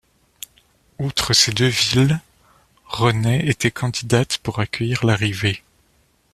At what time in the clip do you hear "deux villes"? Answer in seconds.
1.51-2.19